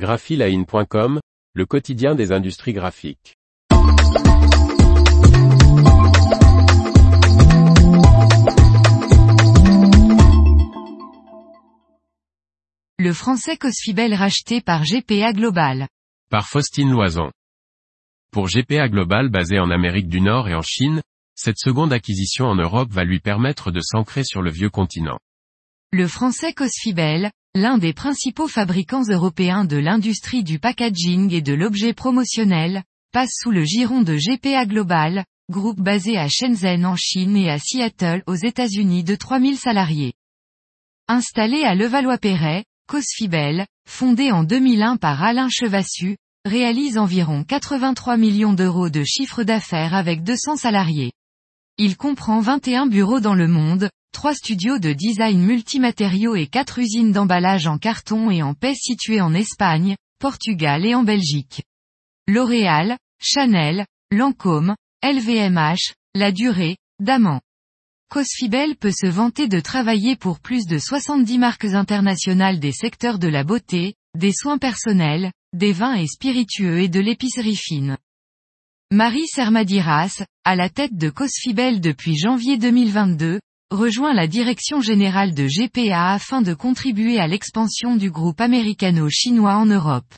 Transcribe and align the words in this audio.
graphiline.com, 0.00 1.20
le 1.52 1.66
quotidien 1.66 2.14
des 2.14 2.32
industries 2.32 2.72
graphiques. 2.72 3.36
Le 12.98 13.12
français 13.12 13.58
Cosfibel 13.58 14.14
racheté 14.14 14.62
par 14.62 14.84
GPA 14.84 15.34
Global. 15.34 15.86
Par 16.30 16.48
Faustine 16.48 16.90
Loison. 16.90 17.30
Pour 18.32 18.46
GPA 18.46 18.88
Global 18.88 19.28
basé 19.28 19.58
en 19.58 19.70
Amérique 19.70 20.08
du 20.08 20.22
Nord 20.22 20.48
et 20.48 20.54
en 20.54 20.62
Chine, 20.62 21.02
cette 21.34 21.58
seconde 21.58 21.92
acquisition 21.92 22.46
en 22.46 22.54
Europe 22.54 22.90
va 22.90 23.04
lui 23.04 23.20
permettre 23.20 23.70
de 23.70 23.80
s'ancrer 23.80 24.24
sur 24.24 24.40
le 24.40 24.50
vieux 24.50 24.70
continent. 24.70 25.18
Le 25.92 26.06
français 26.06 26.52
Cosfibel, 26.52 27.32
l'un 27.56 27.76
des 27.76 27.92
principaux 27.92 28.46
fabricants 28.46 29.02
européens 29.08 29.64
de 29.64 29.76
l'industrie 29.76 30.44
du 30.44 30.60
packaging 30.60 31.34
et 31.34 31.42
de 31.42 31.52
l'objet 31.52 31.94
promotionnel, 31.94 32.84
passe 33.12 33.32
sous 33.42 33.50
le 33.50 33.64
giron 33.64 34.02
de 34.02 34.14
GPA 34.16 34.66
Global, 34.66 35.24
groupe 35.50 35.80
basé 35.80 36.16
à 36.16 36.28
Shenzhen 36.28 36.86
en 36.86 36.94
Chine 36.94 37.36
et 37.36 37.50
à 37.50 37.58
Seattle 37.58 38.22
aux 38.28 38.36
États-Unis 38.36 39.02
de 39.02 39.16
3000 39.16 39.56
salariés. 39.56 40.12
Installé 41.08 41.64
à 41.64 41.74
Levallois-Perret, 41.74 42.66
Cosfibel, 42.86 43.66
fondé 43.88 44.30
en 44.30 44.44
2001 44.44 44.96
par 44.96 45.24
Alain 45.24 45.48
Chevassu, 45.50 46.18
réalise 46.44 46.98
environ 46.98 47.42
83 47.42 48.16
millions 48.16 48.52
d'euros 48.52 48.90
de 48.90 49.02
chiffre 49.02 49.42
d'affaires 49.42 49.94
avec 49.94 50.22
200 50.22 50.54
salariés. 50.54 51.10
Il 51.82 51.96
comprend 51.96 52.40
21 52.42 52.88
bureaux 52.88 53.20
dans 53.20 53.32
le 53.32 53.48
monde, 53.48 53.88
3 54.12 54.34
studios 54.34 54.78
de 54.78 54.92
design 54.92 55.40
multimatériaux 55.40 56.36
et 56.36 56.46
4 56.46 56.78
usines 56.78 57.10
d'emballage 57.10 57.66
en 57.66 57.78
carton 57.78 58.30
et 58.30 58.42
en 58.42 58.52
paix 58.52 58.74
situées 58.74 59.22
en 59.22 59.32
Espagne, 59.32 59.96
Portugal 60.18 60.84
et 60.84 60.94
en 60.94 61.04
Belgique. 61.04 61.62
L'Oréal, 62.28 62.98
Chanel, 63.18 63.86
Lancôme, 64.12 64.76
LVMH, 65.02 65.94
La 66.14 66.32
Durée, 66.32 66.76
Daman. 66.98 67.40
Cosfibel 68.10 68.76
peut 68.76 68.92
se 68.92 69.06
vanter 69.06 69.48
de 69.48 69.58
travailler 69.58 70.16
pour 70.16 70.38
plus 70.40 70.66
de 70.66 70.76
70 70.76 71.38
marques 71.38 71.64
internationales 71.64 72.60
des 72.60 72.72
secteurs 72.72 73.18
de 73.18 73.28
la 73.28 73.42
beauté, 73.42 73.94
des 74.18 74.34
soins 74.34 74.58
personnels, 74.58 75.32
des 75.54 75.72
vins 75.72 75.94
et 75.94 76.06
spiritueux 76.06 76.80
et 76.80 76.88
de 76.88 77.00
l'épicerie 77.00 77.56
fine. 77.56 77.96
Marie 78.92 79.28
Sermadiras, 79.28 80.20
à 80.44 80.56
la 80.56 80.68
tête 80.68 80.96
de 80.96 81.10
Cosfibel 81.10 81.80
depuis 81.80 82.18
janvier 82.18 82.58
2022, 82.58 83.38
rejoint 83.70 84.12
la 84.12 84.26
direction 84.26 84.80
générale 84.80 85.32
de 85.32 85.46
GPA 85.46 86.10
afin 86.10 86.42
de 86.42 86.54
contribuer 86.54 87.20
à 87.20 87.28
l'expansion 87.28 87.94
du 87.94 88.10
groupe 88.10 88.40
américano-chinois 88.40 89.54
en 89.54 89.66
Europe. 89.66 90.12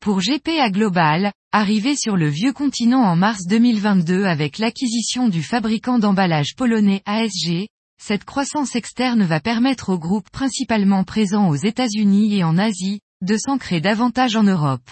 Pour 0.00 0.20
GPA 0.20 0.70
Global, 0.70 1.32
arrivé 1.50 1.96
sur 1.96 2.16
le 2.16 2.28
vieux 2.28 2.52
continent 2.52 3.02
en 3.02 3.16
mars 3.16 3.44
2022 3.48 4.22
avec 4.22 4.58
l'acquisition 4.58 5.28
du 5.28 5.42
fabricant 5.42 5.98
d'emballage 5.98 6.54
polonais 6.56 7.02
ASG, 7.06 7.66
cette 8.00 8.22
croissance 8.22 8.76
externe 8.76 9.24
va 9.24 9.40
permettre 9.40 9.88
au 9.88 9.98
groupe 9.98 10.30
principalement 10.30 11.02
présent 11.02 11.48
aux 11.48 11.56
États-Unis 11.56 12.36
et 12.36 12.44
en 12.44 12.56
Asie, 12.56 13.00
de 13.20 13.36
s'ancrer 13.36 13.80
davantage 13.80 14.36
en 14.36 14.44
Europe. 14.44 14.88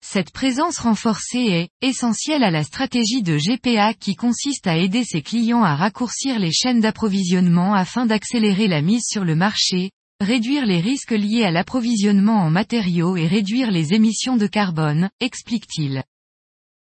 Cette 0.00 0.30
présence 0.30 0.78
renforcée 0.78 1.38
est 1.38 1.68
essentielle 1.82 2.44
à 2.44 2.50
la 2.50 2.64
stratégie 2.64 3.22
de 3.22 3.38
GPA 3.38 3.94
qui 3.94 4.14
consiste 4.14 4.66
à 4.66 4.76
aider 4.76 5.04
ses 5.04 5.22
clients 5.22 5.62
à 5.62 5.74
raccourcir 5.74 6.38
les 6.38 6.52
chaînes 6.52 6.80
d'approvisionnement 6.80 7.74
afin 7.74 8.06
d'accélérer 8.06 8.68
la 8.68 8.82
mise 8.82 9.04
sur 9.06 9.24
le 9.24 9.34
marché, 9.34 9.90
réduire 10.20 10.64
les 10.64 10.80
risques 10.80 11.10
liés 11.10 11.44
à 11.44 11.50
l'approvisionnement 11.50 12.38
en 12.38 12.50
matériaux 12.50 13.16
et 13.16 13.26
réduire 13.26 13.70
les 13.70 13.94
émissions 13.94 14.36
de 14.36 14.46
carbone, 14.46 15.10
explique-t-il. 15.20 16.02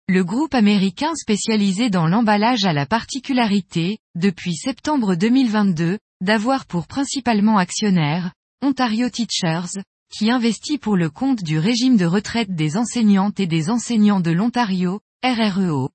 Le 0.09 0.23
groupe 0.23 0.53
américain 0.53 1.13
spécialisé 1.15 1.89
dans 1.89 2.07
l'emballage 2.07 2.63
a 2.63 2.71
la 2.71 2.85
particularité, 2.85 3.97
depuis 4.15 4.55
septembre 4.55 5.15
2022, 5.15 5.99
d'avoir 6.21 6.65
pour 6.65 6.87
principalement 6.87 7.57
actionnaire, 7.57 8.31
Ontario 8.61 9.09
Teachers, 9.09 9.81
qui 10.09 10.31
investit 10.31 10.77
pour 10.77 10.95
le 10.95 11.09
compte 11.09 11.43
du 11.43 11.59
régime 11.59 11.97
de 11.97 12.05
retraite 12.05 12.53
des 12.55 12.77
enseignantes 12.77 13.39
et 13.39 13.47
des 13.47 13.69
enseignants 13.69 14.19
de 14.19 14.31
l'Ontario, 14.31 15.01
RREO. 15.23 15.89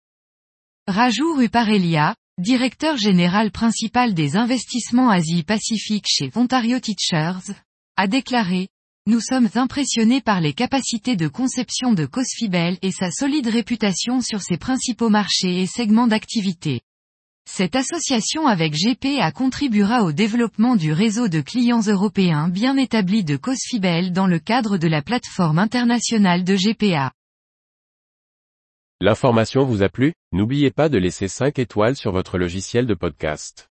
Raju 0.87 1.34
Ruparelia, 1.37 2.17
directeur 2.39 2.97
général 2.97 3.50
principal 3.50 4.15
des 4.15 4.37
investissements 4.37 5.11
Asie-Pacifique 5.11 6.06
chez 6.09 6.31
Ontario 6.34 6.81
Teachers, 6.81 7.55
a 7.97 8.06
déclaré, 8.06 8.69
nous 9.06 9.21
sommes 9.21 9.49
impressionnés 9.55 10.21
par 10.21 10.41
les 10.41 10.53
capacités 10.53 11.17
de 11.17 11.27
conception 11.29 11.93
de 11.93 12.06
Cosfibel 12.06 12.79
et 12.83 12.93
sa 12.93 13.11
solide 13.11 13.49
réputation 13.49 14.21
sur 14.21 14.43
ses 14.43 14.59
principaux 14.59 15.11
marchés 15.11 15.61
et 15.61 15.67
segments 15.67 16.06
d'activité. 16.06 16.83
Cette 17.44 17.76
association 17.76 18.47
avec 18.47 18.75
GPA 18.75 19.32
contribuera 19.32 20.04
au 20.04 20.12
développement 20.12 20.76
du 20.76 20.92
réseau 20.92 21.28
de 21.28 21.41
clients 21.41 21.82
européens 21.82 22.48
bien 22.48 22.76
établi 22.76 23.25
de 23.25 23.36
Cosfibel 23.36 24.12
dans 24.12 24.26
le 24.26 24.38
cadre 24.38 24.78
de 24.78 24.88
la 24.88 25.03
plateforme 25.03 25.58
internationale 25.58 26.44
de 26.44 26.56
GPA. 26.56 27.12
L'information 29.00 29.64
vous 29.64 29.82
a 29.82 29.88
plu? 29.88 30.14
N'oubliez 30.31 30.70
pas 30.70 30.88
de 30.88 30.97
laisser 30.98 31.26
5 31.26 31.58
étoiles 31.58 31.97
sur 31.97 32.12
votre 32.12 32.38
logiciel 32.38 32.86
de 32.86 32.94
podcast. 32.94 33.72